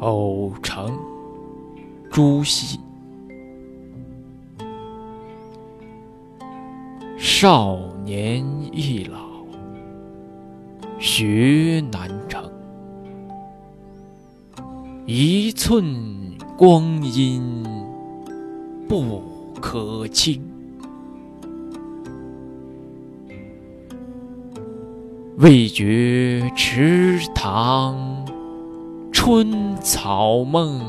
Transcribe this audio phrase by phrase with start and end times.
[0.00, 0.98] 偶成
[2.10, 2.80] 朱熹。
[7.18, 9.18] 少年易老，
[10.98, 12.42] 学难成。
[15.06, 15.84] 一寸
[16.56, 17.62] 光阴
[18.88, 19.22] 不
[19.60, 20.42] 可轻。
[25.36, 28.24] 未觉池塘
[29.10, 29.50] 春
[29.82, 30.80] 草梦，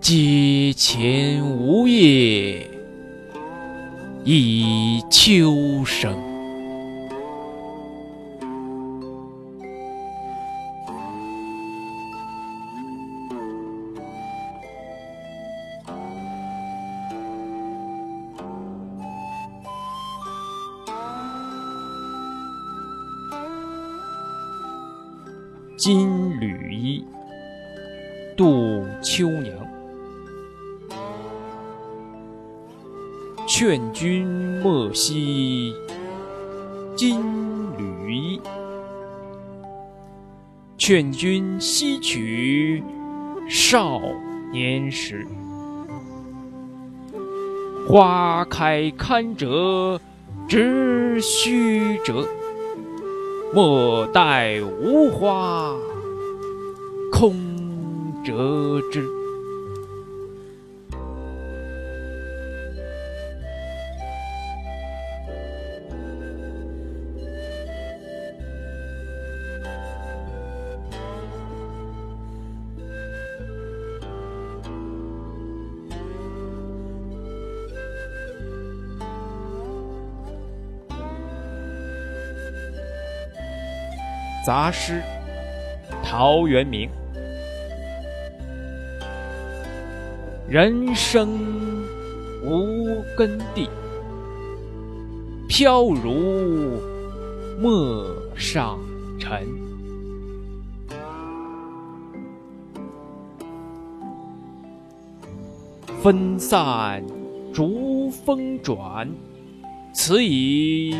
[0.00, 2.70] 阶前梧叶
[4.24, 6.33] 已秋声。
[25.76, 27.04] 金缕衣，
[28.36, 29.52] 杜秋娘。
[33.46, 34.24] 劝君
[34.62, 35.74] 莫惜
[36.94, 37.20] 金
[37.76, 38.40] 缕衣，
[40.78, 42.80] 劝君惜取
[43.48, 44.00] 少
[44.52, 45.26] 年时。
[47.88, 50.00] 花开堪折
[50.48, 52.24] 直须折。
[53.54, 55.76] 莫待无花
[57.12, 57.36] 空
[58.24, 59.23] 折枝。
[84.44, 85.02] 杂诗，
[86.02, 86.90] 陶渊明。
[90.46, 91.30] 人生
[92.44, 93.70] 无根蒂，
[95.48, 96.78] 飘如
[97.58, 98.04] 陌
[98.36, 98.78] 上
[99.18, 99.48] 尘。
[106.02, 107.02] 分散
[107.54, 109.08] 逐风转，
[109.94, 110.94] 此已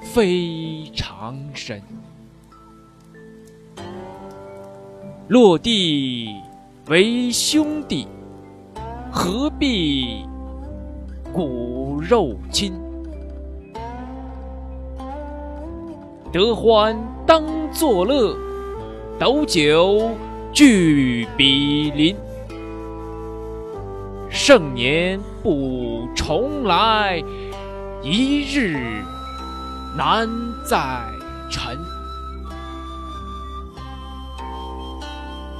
[0.00, 1.82] 非常身。
[5.28, 6.34] 落地
[6.88, 8.08] 为兄弟，
[9.10, 10.26] 何必
[11.32, 12.74] 骨肉亲？
[16.32, 18.36] 得欢当作乐，
[19.18, 20.10] 斗酒
[20.52, 22.16] 俱比邻。
[24.28, 27.22] 盛年不重来，
[28.02, 28.76] 一日
[29.96, 30.28] 难
[30.64, 31.06] 再
[31.48, 31.78] 晨。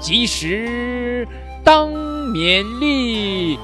[0.02, 1.26] 及时
[1.62, 1.88] 当
[2.32, 3.56] 勉励，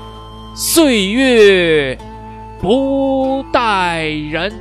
[0.54, 1.98] 岁月
[2.60, 4.52] 不待人。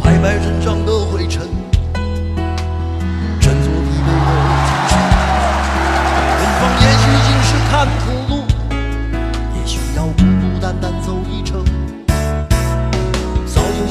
[0.00, 0.97] 拍拍身上的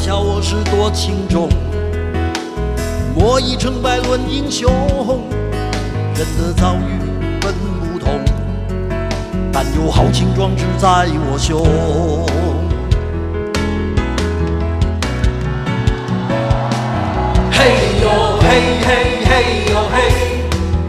[0.00, 1.46] 笑我是多情种，
[3.14, 4.72] 莫以成败论英雄。
[6.16, 7.52] 人的遭遇本
[7.92, 8.18] 不同，
[9.52, 11.60] 但有豪情壮志在我胸。
[17.52, 17.58] 嘿
[18.00, 18.08] 呦
[18.40, 18.48] 嘿
[18.80, 18.88] 嘿
[19.26, 19.30] 嘿
[19.70, 19.94] 呦嘿，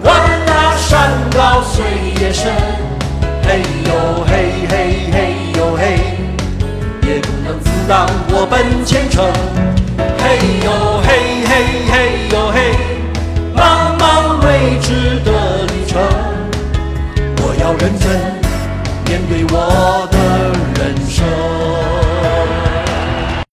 [0.02, 0.16] 管
[0.46, 1.84] 那山高水
[2.22, 2.50] 也深。
[3.44, 4.32] 嘿呦嘿
[4.70, 4.74] 嘿
[5.12, 6.00] 嘿呦嘿，
[7.04, 9.32] 也不能阻挡我奔前程。
[10.18, 10.72] 嘿呦
[11.04, 11.10] 嘿
[11.46, 11.52] 嘿
[11.92, 11.94] 嘿
[12.32, 12.58] 呦嘿，
[13.56, 14.02] 茫茫
[14.46, 15.30] 未知的
[15.68, 16.02] 旅程，
[17.38, 18.10] 我要认真
[19.06, 20.11] 面对我的。